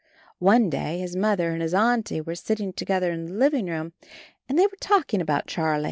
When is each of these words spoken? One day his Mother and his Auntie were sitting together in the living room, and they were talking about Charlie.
One 0.39 0.71
day 0.71 0.97
his 0.97 1.15
Mother 1.15 1.51
and 1.51 1.61
his 1.61 1.75
Auntie 1.75 2.21
were 2.21 2.33
sitting 2.33 2.73
together 2.73 3.11
in 3.11 3.25
the 3.27 3.33
living 3.33 3.67
room, 3.67 3.93
and 4.49 4.57
they 4.57 4.65
were 4.65 4.71
talking 4.79 5.21
about 5.21 5.45
Charlie. 5.45 5.79